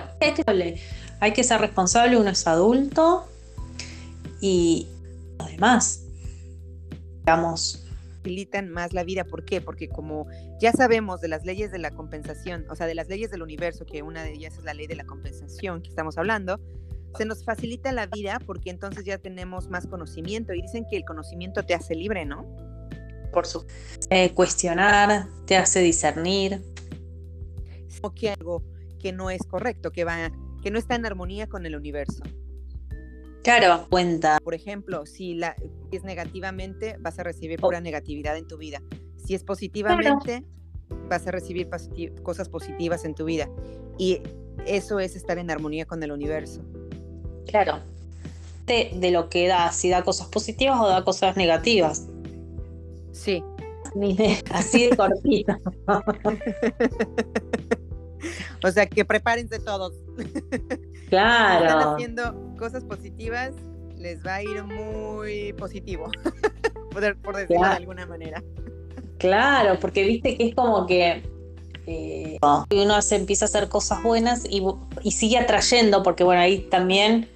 Hay 1.19 1.33
que 1.33 1.43
ser 1.43 1.61
responsable, 1.61 2.17
uno 2.17 2.29
es 2.29 2.45
adulto 2.47 3.25
y 4.39 4.87
además, 5.39 6.03
digamos, 7.19 7.85
facilitan 8.21 8.69
más 8.69 8.93
la 8.93 9.03
vida. 9.03 9.23
¿Por 9.23 9.43
qué? 9.43 9.61
Porque 9.61 9.89
como 9.89 10.27
ya 10.59 10.71
sabemos 10.71 11.21
de 11.21 11.27
las 11.27 11.45
leyes 11.45 11.71
de 11.71 11.79
la 11.79 11.91
compensación, 11.91 12.65
o 12.69 12.75
sea, 12.75 12.85
de 12.85 12.95
las 12.95 13.07
leyes 13.07 13.31
del 13.31 13.41
universo, 13.41 13.85
que 13.85 14.03
una 14.03 14.23
de 14.23 14.33
ellas 14.33 14.57
es 14.57 14.63
la 14.63 14.73
ley 14.73 14.87
de 14.87 14.95
la 14.95 15.05
compensación 15.05 15.81
que 15.81 15.89
estamos 15.89 16.17
hablando, 16.17 16.59
se 17.17 17.25
nos 17.25 17.43
facilita 17.43 17.91
la 17.91 18.05
vida 18.05 18.39
porque 18.45 18.69
entonces 18.69 19.03
ya 19.03 19.17
tenemos 19.17 19.69
más 19.69 19.87
conocimiento 19.87 20.53
y 20.53 20.61
dicen 20.61 20.85
que 20.89 20.97
el 20.97 21.03
conocimiento 21.03 21.63
te 21.63 21.73
hace 21.73 21.95
libre, 21.95 22.25
¿no? 22.25 22.45
Por 23.33 23.45
su 23.45 23.65
eh, 24.09 24.33
cuestionar, 24.33 25.27
te 25.45 25.57
hace 25.57 25.81
discernir. 25.81 26.61
O 28.01 28.13
que 28.13 28.29
algo 28.29 28.63
que 28.99 29.11
no 29.11 29.29
es 29.29 29.43
correcto, 29.43 29.91
que 29.91 30.03
va, 30.03 30.31
que 30.61 30.71
no 30.71 30.77
está 30.77 30.95
en 30.95 31.05
armonía 31.05 31.47
con 31.47 31.65
el 31.65 31.75
universo. 31.75 32.23
Claro, 33.43 33.87
cuenta. 33.89 34.39
Por 34.43 34.53
ejemplo, 34.53 35.05
si 35.05 35.33
la 35.33 35.55
es 35.91 36.03
negativamente, 36.03 36.95
vas 36.99 37.19
a 37.19 37.23
recibir 37.23 37.59
pura 37.59 37.81
negatividad 37.81 38.37
en 38.37 38.47
tu 38.47 38.57
vida. 38.57 38.81
Si 39.17 39.33
es 39.33 39.43
positivamente, 39.43 40.43
vas 41.09 41.25
a 41.27 41.31
recibir 41.31 41.69
cosas 42.23 42.49
positivas 42.49 43.05
en 43.05 43.15
tu 43.15 43.25
vida. 43.25 43.49
Y 43.97 44.21
eso 44.65 44.99
es 44.99 45.15
estar 45.15 45.37
en 45.37 45.49
armonía 45.49 45.85
con 45.85 46.03
el 46.03 46.11
universo. 46.11 46.61
Claro. 47.47 47.79
De, 48.67 48.91
de 48.95 49.11
lo 49.11 49.29
que 49.29 49.47
da, 49.47 49.71
si 49.71 49.89
da 49.89 50.03
cosas 50.03 50.27
positivas 50.27 50.79
o 50.79 50.87
da 50.87 51.03
cosas 51.03 51.35
negativas. 51.35 52.07
Sí. 53.11 53.43
Así 54.53 54.87
de 54.87 54.95
cortito. 54.95 55.53
o 58.63 58.71
sea, 58.71 58.85
que 58.85 59.03
prepárense 59.03 59.59
todos. 59.59 59.93
Claro. 61.09 61.65
Están 61.65 61.93
haciendo 61.93 62.50
cosas 62.61 62.83
positivas, 62.83 63.55
les 63.97 64.23
va 64.23 64.35
a 64.35 64.43
ir 64.43 64.63
muy 64.63 65.51
positivo, 65.53 66.11
por, 66.91 67.35
decirlo 67.35 67.67
de 67.67 67.73
alguna 67.73 68.05
manera. 68.05 68.43
Claro, 69.17 69.79
porque 69.79 70.03
viste 70.03 70.37
que 70.37 70.49
es 70.49 70.55
como 70.55 70.85
que 70.85 71.23
eh, 71.87 72.37
uno 72.69 73.01
se 73.01 73.15
empieza 73.15 73.45
a 73.45 73.47
hacer 73.47 73.67
cosas 73.67 74.03
buenas 74.03 74.43
y, 74.47 74.61
sigue 75.09 75.39
atrayendo, 75.39 76.03
porque 76.03 76.23
bueno, 76.23 76.39
ahí 76.39 76.59
también 76.69 77.27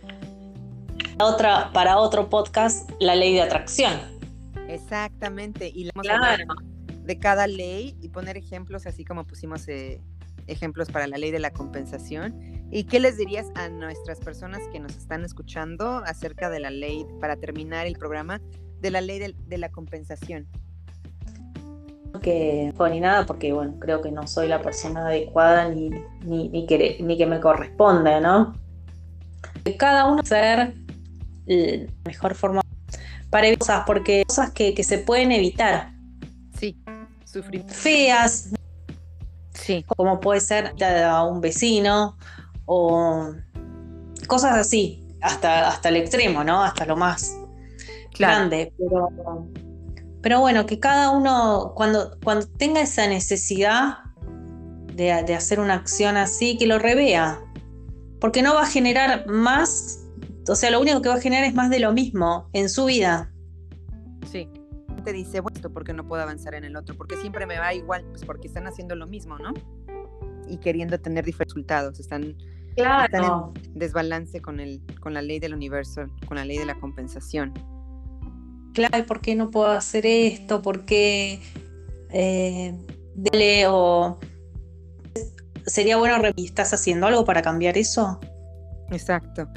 otra, 1.19 1.71
para 1.73 1.97
otro 1.97 2.29
podcast, 2.29 2.87
la 2.99 3.15
ley 3.15 3.33
de 3.33 3.41
atracción. 3.41 3.93
Exactamente, 4.67 5.71
y 5.73 5.89
claro. 5.89 6.53
de 7.03 7.17
cada 7.17 7.47
ley 7.47 7.97
y 7.99 8.09
poner 8.09 8.37
ejemplos 8.37 8.85
así 8.85 9.03
como 9.03 9.25
pusimos 9.25 9.67
eh, 9.69 9.99
ejemplos 10.45 10.89
para 10.91 11.07
la 11.07 11.17
ley 11.17 11.31
de 11.31 11.39
la 11.39 11.49
compensación. 11.49 12.64
¿Y 12.75 12.83
qué 12.83 12.99
les 12.99 13.15
dirías 13.15 13.45
a 13.55 13.69
nuestras 13.69 14.19
personas 14.19 14.59
que 14.69 14.81
nos 14.81 14.97
están 14.97 15.23
escuchando 15.23 16.03
acerca 16.05 16.49
de 16.49 16.59
la 16.59 16.69
ley, 16.69 17.05
para 17.21 17.37
terminar 17.37 17.87
el 17.87 17.93
programa, 17.97 18.41
de 18.81 18.91
la 18.91 18.99
ley 18.99 19.17
de, 19.17 19.57
la 19.57 19.69
compensación? 19.69 20.45
Que 22.21 22.73
ni 22.91 22.99
nada, 22.99 23.25
porque 23.25 23.53
bueno, 23.53 23.75
creo 23.79 24.01
que 24.01 24.11
no 24.11 24.27
soy 24.27 24.49
la 24.49 24.61
persona 24.61 25.07
adecuada 25.07 25.69
ni, 25.69 25.89
ni, 26.25 26.65
que, 26.65 26.97
ni 26.99 27.17
que 27.17 27.25
me 27.25 27.39
corresponde, 27.39 28.19
¿no? 28.19 28.53
Cada 29.79 30.11
uno 30.11 30.21
ser 30.25 30.73
la 31.45 31.87
mejor 32.03 32.35
forma 32.35 32.59
para 33.29 33.47
evitar 33.47 33.59
cosas, 33.59 33.83
porque 33.87 34.25
cosas 34.27 34.51
que, 34.51 34.73
que 34.73 34.83
se 34.83 34.97
pueden 34.97 35.31
evitar. 35.31 35.93
Sí, 36.59 36.77
sufrir. 37.23 37.63
Feas, 37.69 38.49
como 39.95 40.19
puede 40.19 40.41
ser 40.41 40.73
a 40.83 41.23
un 41.23 41.39
vecino 41.39 42.17
o 42.65 43.33
cosas 44.27 44.57
así, 44.57 45.07
hasta, 45.21 45.67
hasta 45.67 45.89
el 45.89 45.97
extremo, 45.97 46.43
¿no? 46.43 46.63
Hasta 46.63 46.85
lo 46.85 46.95
más 46.95 47.37
grande. 48.17 48.73
Pero, 48.77 49.09
pero 50.21 50.39
bueno, 50.39 50.65
que 50.65 50.79
cada 50.79 51.11
uno, 51.11 51.73
cuando, 51.75 52.17
cuando 52.23 52.47
tenga 52.47 52.81
esa 52.81 53.07
necesidad 53.07 53.99
de, 54.93 55.11
hacer 55.11 55.59
una 55.59 55.75
acción 55.75 56.17
así, 56.17 56.57
que 56.57 56.67
lo 56.67 56.79
revea. 56.79 57.41
Porque 58.19 58.41
no 58.41 58.55
va 58.55 58.63
a 58.63 58.67
generar 58.67 59.27
más, 59.27 60.05
o 60.47 60.55
sea, 60.55 60.71
lo 60.71 60.79
único 60.79 61.01
que 61.01 61.09
va 61.09 61.15
a 61.15 61.21
generar 61.21 61.43
es 61.43 61.53
más 61.53 61.69
de 61.69 61.79
lo 61.79 61.91
mismo 61.91 62.49
en 62.53 62.69
su 62.69 62.85
vida. 62.85 63.31
Sí 64.31 64.49
te 65.05 65.13
dice, 65.13 65.39
bueno, 65.39 65.69
¿por 65.71 65.85
qué 65.85 65.93
no 65.93 66.05
puedo 66.05 66.23
avanzar 66.23 66.55
en 66.55 66.65
el 66.65 66.75
otro? 66.75 66.95
Porque 66.95 67.15
siempre 67.15 67.45
me 67.45 67.57
va 67.59 67.73
igual, 67.73 68.03
pues 68.09 68.25
porque 68.25 68.47
están 68.47 68.67
haciendo 68.67 68.95
lo 68.95 69.07
mismo, 69.07 69.37
¿no? 69.37 69.53
Y 70.49 70.57
queriendo 70.57 70.99
tener 70.99 71.23
diferentes 71.23 71.53
resultados, 71.53 71.99
están, 71.99 72.35
claro. 72.75 73.53
en 73.63 73.79
desbalance 73.79 74.41
con, 74.41 74.59
el, 74.59 74.81
con 74.99 75.13
la 75.13 75.21
ley 75.21 75.39
del 75.39 75.53
universo, 75.53 76.05
con 76.27 76.37
la 76.37 76.45
ley 76.45 76.57
de 76.57 76.65
la 76.65 76.75
compensación. 76.75 77.53
Claro, 78.73 79.05
¿por 79.05 79.21
qué 79.21 79.35
no 79.35 79.51
puedo 79.51 79.67
hacer 79.67 80.05
esto? 80.05 80.61
¿Por 80.61 80.85
qué 80.85 81.41
eh, 82.09 82.75
dele 83.15 83.67
o 83.67 84.19
sería 85.65 85.97
bueno 85.97 86.15
¿estás 86.37 86.73
haciendo 86.73 87.07
algo 87.07 87.25
para 87.25 87.41
cambiar 87.41 87.77
eso? 87.77 88.19
Exacto. 88.91 89.47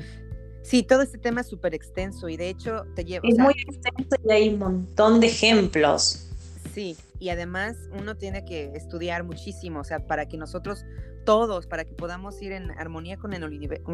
Sí, 0.63 0.83
todo 0.83 1.03
este 1.03 1.19
tema 1.19 1.41
es 1.41 1.49
súper 1.49 1.75
extenso 1.75 2.29
y 2.29 2.37
de 2.37 2.51
hecho 2.51 2.85
te 2.95 3.05
lleva... 3.05 3.27
Es 3.27 3.39
muy 3.39 3.55
extenso 3.55 4.17
y 4.23 4.33
hay 4.33 4.49
un 4.51 4.59
montón 4.59 5.19
de 5.19 5.29
ejemplos. 5.29 6.29
Sí, 6.75 6.97
y 7.19 7.31
además 7.31 7.77
uno 7.99 8.17
tiene 8.17 8.45
que 8.45 8.73
estudiar 8.75 9.25
muchísimo, 9.25 9.81
o 9.81 9.85
sea, 9.85 10.07
para 10.07 10.29
que 10.29 10.37
nosotros 10.37 10.85
todos, 11.25 11.67
para 11.67 11.85
que 11.85 11.95
podamos 11.95 12.41
ir 12.43 12.53
en 12.53 12.71
armonía 12.73 13.17
con 13.17 13.33
el 13.33 13.45
universo, 13.45 13.85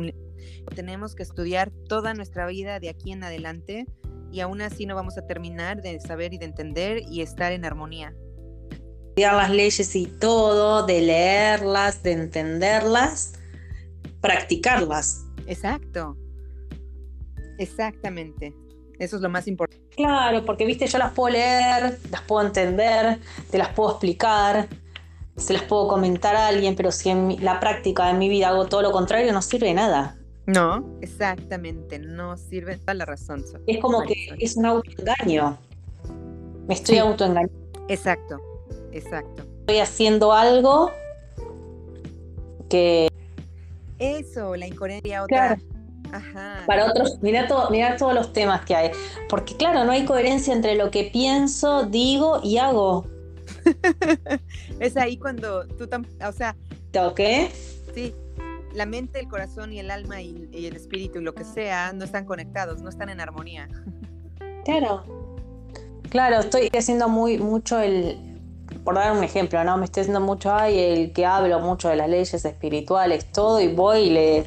tenemos 0.74 1.14
que 1.14 1.22
estudiar 1.22 1.70
toda 1.88 2.14
nuestra 2.14 2.46
vida 2.46 2.80
de 2.80 2.88
aquí 2.88 3.12
en 3.12 3.24
adelante 3.24 3.86
y 4.32 4.40
aún 4.40 4.60
así 4.62 4.86
no 4.86 4.94
vamos 4.94 5.16
a 5.18 5.26
terminar 5.26 5.80
de 5.82 6.00
saber 6.00 6.34
y 6.34 6.38
de 6.38 6.46
entender 6.46 7.02
y 7.08 7.22
estar 7.22 7.52
en 7.52 7.64
armonía. 7.64 8.14
Estudiar 9.08 9.34
las 9.34 9.50
leyes 9.50 9.94
y 9.94 10.06
todo, 10.06 10.84
de 10.86 11.02
leerlas, 11.02 12.02
de 12.02 12.12
entenderlas, 12.12 13.34
practicarlas. 14.20 15.24
Exacto. 15.46 16.16
Exactamente. 17.58 18.54
Eso 18.98 19.16
es 19.16 19.22
lo 19.22 19.28
más 19.28 19.46
importante. 19.46 19.84
Claro, 19.96 20.44
porque 20.44 20.64
viste, 20.66 20.86
yo 20.86 20.98
las 20.98 21.12
puedo 21.12 21.32
leer, 21.32 21.98
las 22.10 22.22
puedo 22.22 22.46
entender, 22.46 23.18
te 23.50 23.58
las 23.58 23.68
puedo 23.70 23.90
explicar, 23.90 24.68
se 25.36 25.52
las 25.52 25.62
puedo 25.62 25.88
comentar 25.88 26.36
a 26.36 26.48
alguien, 26.48 26.76
pero 26.76 26.92
si 26.92 27.10
en 27.10 27.44
la 27.44 27.60
práctica 27.60 28.06
de 28.06 28.14
mi 28.14 28.28
vida 28.28 28.48
hago 28.48 28.66
todo 28.66 28.82
lo 28.82 28.92
contrario, 28.92 29.32
no 29.32 29.42
sirve 29.42 29.68
de 29.68 29.74
nada. 29.74 30.16
No, 30.46 30.84
exactamente, 31.00 31.98
no 31.98 32.36
sirve 32.36 32.76
toda 32.76 32.94
la 32.94 33.04
razón. 33.06 33.44
Es 33.66 33.80
como 33.80 34.02
que 34.02 34.14
es 34.38 34.56
un 34.56 34.66
autoengaño. 34.66 35.58
Me 36.68 36.74
estoy 36.74 36.98
autoengañando. 36.98 37.52
Exacto, 37.88 38.40
exacto. 38.92 39.44
Estoy 39.60 39.78
haciendo 39.78 40.32
algo 40.32 40.90
que. 42.68 43.08
Eso, 43.98 44.54
la 44.56 44.66
incoherencia 44.66 45.24
otra. 45.24 45.58
Para 46.66 46.86
otros, 46.86 47.18
mira, 47.22 47.48
todo, 47.48 47.70
mira 47.70 47.96
todos 47.96 48.14
los 48.14 48.32
temas 48.32 48.64
que 48.64 48.76
hay. 48.76 48.90
Porque 49.28 49.56
claro, 49.56 49.84
no 49.84 49.92
hay 49.92 50.04
coherencia 50.04 50.52
entre 50.54 50.76
lo 50.76 50.90
que 50.90 51.04
pienso, 51.04 51.84
digo 51.84 52.40
y 52.42 52.58
hago. 52.58 53.06
es 54.80 54.96
ahí 54.96 55.16
cuando 55.16 55.66
tú, 55.66 55.88
o 56.26 56.32
sea... 56.32 56.56
¿Qué? 57.16 57.50
Sí, 57.92 58.14
la 58.72 58.86
mente, 58.86 59.18
el 59.18 59.28
corazón 59.28 59.72
y 59.72 59.80
el 59.80 59.90
alma 59.90 60.22
y, 60.22 60.48
el 60.52 60.76
espíritu 60.76 61.18
y 61.18 61.22
lo 61.22 61.34
que 61.34 61.44
sea 61.44 61.92
no 61.92 62.04
están 62.04 62.24
conectados, 62.24 62.82
no 62.82 62.88
están 62.88 63.08
en 63.08 63.20
armonía. 63.20 63.68
Claro. 64.64 65.04
Claro, 66.08 66.40
estoy 66.40 66.68
haciendo 66.76 67.08
muy 67.08 67.38
mucho 67.38 67.80
el, 67.80 68.38
por 68.84 68.94
dar 68.94 69.16
un 69.16 69.24
ejemplo, 69.24 69.62
¿no? 69.64 69.76
Me 69.76 69.86
estoy 69.86 70.02
haciendo 70.02 70.20
mucho, 70.20 70.54
ay, 70.54 70.78
el 70.78 71.12
que 71.12 71.26
hablo 71.26 71.58
mucho 71.58 71.88
de 71.88 71.96
las 71.96 72.08
leyes 72.08 72.32
espirituales, 72.44 73.30
todo, 73.32 73.60
y 73.60 73.74
voy 73.74 74.02
y 74.02 74.10
le 74.10 74.44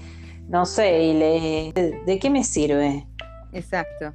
no 0.48 0.66
sé, 0.66 1.04
y 1.04 1.14
le, 1.14 1.74
¿de 2.06 2.20
qué 2.20 2.30
me 2.30 2.44
sirve? 2.44 3.06
Exacto. 3.52 4.14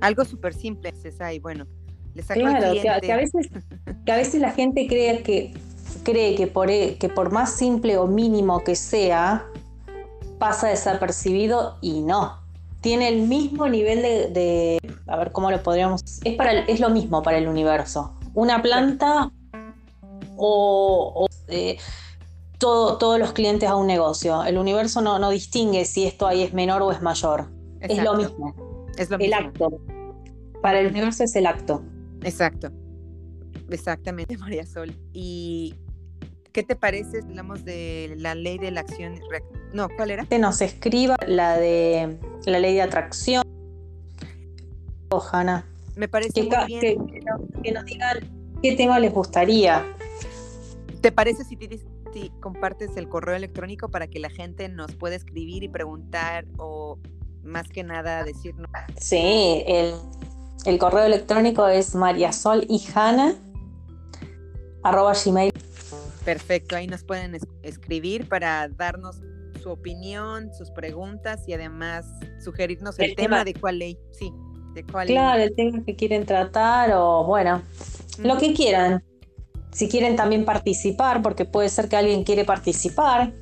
Algo 0.00 0.24
súper 0.24 0.54
simple 0.54 0.92
es 1.04 1.18
y 1.34 1.38
bueno, 1.38 1.66
le 2.14 2.22
claro, 2.22 2.72
que, 3.00 3.12
a 3.12 3.16
veces, 3.16 3.48
que 4.04 4.12
a 4.12 4.16
veces 4.16 4.40
la 4.40 4.52
gente 4.52 4.86
cree 4.86 5.22
que, 5.22 5.54
cree 6.02 6.34
que 6.34 6.46
por, 6.46 6.70
e, 6.70 6.96
que 6.98 7.08
por 7.08 7.32
más 7.32 7.52
simple 7.52 7.96
o 7.98 8.06
mínimo 8.06 8.64
que 8.64 8.76
sea, 8.76 9.46
pasa 10.38 10.68
desapercibido 10.68 11.76
y 11.80 12.00
no. 12.00 12.38
Tiene 12.80 13.08
el 13.08 13.22
mismo 13.22 13.68
nivel 13.68 14.02
de, 14.02 14.78
a 15.06 15.16
ver 15.16 15.32
cómo 15.32 15.50
lo 15.50 15.62
podríamos, 15.62 16.02
es, 16.24 16.34
para 16.36 16.52
es 16.60 16.80
lo 16.80 16.90
mismo 16.90 17.22
para 17.22 17.38
el 17.38 17.48
universo. 17.48 18.14
Una 18.34 18.62
planta 18.62 19.32
o, 20.36 21.26
eh, 21.48 21.76
todos 22.58 23.18
los 23.18 23.32
clientes 23.32 23.68
a 23.68 23.76
un 23.76 23.86
negocio. 23.86 24.44
El 24.44 24.58
universo 24.58 25.00
no, 25.00 25.18
no 25.18 25.30
distingue 25.30 25.84
si 25.84 26.06
esto 26.06 26.26
ahí 26.26 26.42
es 26.42 26.52
menor 26.52 26.82
o 26.82 26.92
es 26.92 27.02
mayor. 27.02 27.46
Es 27.80 28.02
lo 28.02 28.14
mismo. 28.14 28.54
Es 28.96 29.10
lo 29.10 29.18
el 29.18 29.32
acto. 29.32 29.80
Para 30.60 30.80
el 30.80 30.88
universo 30.88 31.24
es 31.24 31.36
el 31.36 31.46
acto. 31.46 31.82
Exacto. 32.22 32.70
Exactamente, 33.70 34.36
María 34.38 34.66
Sol. 34.66 34.94
Y 35.12 35.74
¿Qué 36.58 36.64
te 36.64 36.74
parece? 36.74 37.20
Hablamos 37.20 37.64
de 37.64 38.14
la 38.16 38.34
ley 38.34 38.58
de 38.58 38.72
la 38.72 38.80
acción. 38.80 39.20
No, 39.72 39.88
¿cuál 39.96 40.10
era? 40.10 40.24
Que 40.24 40.40
nos 40.40 40.60
escriba 40.60 41.16
la 41.26 41.56
de 41.56 42.18
la 42.46 42.58
ley 42.58 42.74
de 42.74 42.82
atracción. 42.82 43.44
Ojana. 45.10 45.66
Me 45.94 46.08
parece 46.08 46.42
muy 46.42 46.56
bien. 46.66 46.80
Que, 47.62 47.72
nos 47.72 47.84
digan 47.84 48.18
qué 48.60 48.74
tema 48.76 48.98
les 48.98 49.12
gustaría. 49.12 49.84
¿Te 51.00 51.12
parece 51.12 51.44
si, 51.44 51.56
si 52.12 52.30
compartes 52.40 52.96
el 52.96 53.08
correo 53.08 53.36
electrónico 53.36 53.88
para 53.88 54.08
que 54.08 54.18
la 54.18 54.30
gente 54.30 54.68
nos 54.68 54.96
pueda 54.96 55.14
escribir 55.14 55.62
y 55.62 55.68
preguntar 55.68 56.44
o 56.56 56.98
más 57.44 57.68
que 57.68 57.84
nada 57.84 58.24
decirnos? 58.24 58.68
Sí, 58.96 59.62
el, 59.66 59.94
el 60.64 60.78
correo 60.78 61.04
electrónico 61.04 61.66
es 61.68 61.94
mariasolhijana 61.94 63.34
arroba 64.82 65.12
gmail 65.12 65.52
Perfecto, 66.24 66.76
ahí 66.76 66.86
nos 66.86 67.04
pueden 67.04 67.38
escribir 67.62 68.28
para 68.28 68.68
darnos 68.68 69.20
su 69.62 69.70
opinión, 69.70 70.52
sus 70.52 70.70
preguntas 70.70 71.42
y 71.46 71.54
además 71.54 72.04
sugerirnos 72.44 72.98
el, 72.98 73.16
tema, 73.16 73.44
de 73.44 73.54
cuál 73.54 73.78
ley, 73.78 73.98
sí, 74.10 74.30
de 74.74 74.84
cuál 74.84 75.06
Claro, 75.06 75.42
el 75.42 75.54
tema 75.54 75.82
que 75.84 75.96
quieren 75.96 76.26
tratar 76.26 76.92
o 76.94 77.24
bueno, 77.24 77.62
lo 78.22 78.36
que 78.36 78.52
quieran. 78.52 79.02
Si 79.72 79.88
quieren 79.88 80.16
también 80.16 80.44
participar, 80.44 81.22
porque 81.22 81.44
puede 81.44 81.68
ser 81.68 81.88
que 81.88 81.96
alguien 81.96 82.24
quiere 82.24 82.44
participar. 82.44 83.32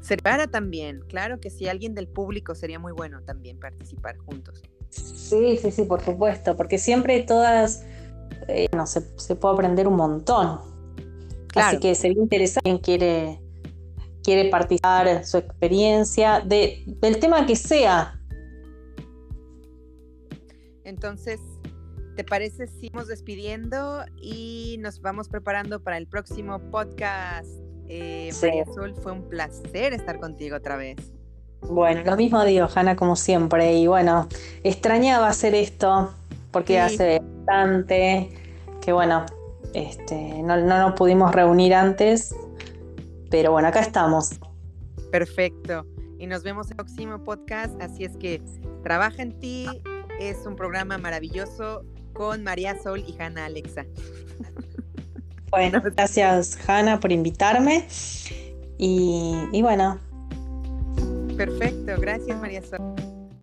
Se 0.00 0.16
para 0.16 0.46
también, 0.46 1.00
claro 1.08 1.40
que 1.40 1.50
si 1.50 1.66
alguien 1.66 1.94
del 1.94 2.08
público 2.08 2.54
sería 2.54 2.78
muy 2.78 2.92
bueno 2.92 3.22
también 3.22 3.58
participar 3.58 4.16
juntos. 4.18 4.62
Sí, 4.90 5.56
sí, 5.56 5.70
sí, 5.70 5.82
por 5.84 6.02
supuesto, 6.02 6.56
porque 6.56 6.78
siempre 6.78 7.22
todas, 7.22 7.84
eh, 8.48 8.68
no 8.74 8.86
se, 8.86 9.02
se 9.16 9.36
puede 9.36 9.54
aprender 9.54 9.88
un 9.88 9.96
montón. 9.96 10.60
Así 11.54 11.78
que 11.78 11.94
sería 11.94 12.20
interesante 12.20 12.62
quien 12.64 12.78
quiere, 12.78 13.40
quiere 14.22 14.50
participar, 14.50 15.24
su 15.24 15.38
experiencia, 15.38 16.40
de, 16.40 16.82
del 17.00 17.18
tema 17.18 17.46
que 17.46 17.56
sea. 17.56 18.20
Entonces, 20.84 21.40
¿te 22.16 22.24
parece 22.24 22.66
si 22.66 22.90
vamos 22.90 23.08
despidiendo 23.08 24.04
y 24.20 24.76
nos 24.80 25.00
vamos 25.00 25.28
preparando 25.28 25.82
para 25.82 25.96
el 25.96 26.06
próximo 26.06 26.58
podcast? 26.70 27.48
Eh, 27.88 28.30
María 28.42 28.62
Azul, 28.62 28.94
fue 29.02 29.12
un 29.12 29.28
placer 29.28 29.92
estar 29.92 30.18
contigo 30.18 30.56
otra 30.56 30.76
vez. 30.76 31.13
Bueno, 31.68 32.02
lo 32.04 32.16
mismo 32.16 32.44
digo, 32.44 32.68
Hanna, 32.74 32.96
como 32.96 33.16
siempre. 33.16 33.74
Y 33.74 33.86
bueno, 33.86 34.28
extrañaba 34.62 35.28
hacer 35.28 35.54
esto 35.54 36.12
porque 36.50 36.78
hace 36.78 37.20
bastante 37.20 38.30
que 38.80 38.92
bueno, 38.92 39.24
este, 39.72 40.42
no, 40.42 40.56
nos 40.62 40.92
pudimos 40.92 41.34
reunir 41.34 41.74
antes, 41.74 42.34
pero 43.30 43.52
bueno, 43.52 43.68
acá 43.68 43.80
estamos. 43.80 44.38
Perfecto. 45.10 45.86
Y 46.18 46.26
nos 46.26 46.42
vemos 46.42 46.66
en 46.66 46.72
el 46.72 46.76
próximo 46.76 47.24
podcast. 47.24 47.80
Así 47.80 48.04
es 48.04 48.16
que 48.16 48.40
Trabaja 48.82 49.22
en 49.22 49.38
ti 49.40 49.66
es 50.20 50.44
un 50.44 50.56
programa 50.56 50.98
maravilloso 50.98 51.84
con 52.12 52.44
María 52.44 52.78
Sol 52.82 53.02
y 53.06 53.16
Hanna 53.18 53.46
Alexa. 53.46 53.86
Bueno, 55.50 55.80
gracias 55.96 56.58
Hanna 56.68 57.00
por 57.00 57.10
invitarme. 57.10 57.88
Y, 58.76 59.48
y 59.52 59.62
bueno. 59.62 59.98
Perfecto, 61.36 62.00
gracias 62.00 62.40
María 62.40 62.62
Sol. 62.62 63.13